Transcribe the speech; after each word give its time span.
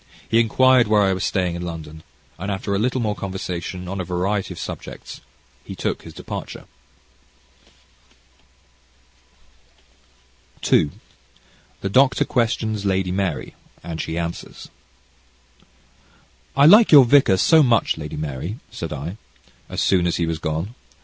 He 0.27 0.39
inquired 0.39 0.87
where 0.87 1.03
I 1.03 1.13
was 1.13 1.23
staying 1.23 1.53
in 1.55 1.61
London, 1.61 2.01
and 2.39 2.49
after 2.49 2.73
a 2.73 2.79
little 2.79 2.99
more 2.99 3.13
conversation 3.13 3.87
on 3.87 4.01
a 4.01 4.03
variety 4.03 4.51
of 4.51 4.57
subjects, 4.57 5.21
he 5.63 5.75
took 5.75 6.01
his 6.01 6.13
departure. 6.15 6.65
CHAPTER 10.61 10.75
II 10.75 10.91
The 11.81 11.89
Doctor 11.89 12.25
Questions 12.25 12.83
Lady 12.83 13.11
Mary 13.11 13.53
and 13.83 14.01
She 14.01 14.17
Answers 14.17 14.69
"I 16.57 16.65
like 16.65 16.91
your 16.91 17.05
vicar 17.05 17.37
so 17.37 17.61
much, 17.61 17.95
Lady 17.95 18.17
Mary," 18.17 18.57
said 18.71 18.91
I, 18.91 19.17
as 19.69 19.81
soon 19.81 20.07
as 20.07 20.15
he 20.15 20.25
was 20.25 20.39
gone. 20.39 20.73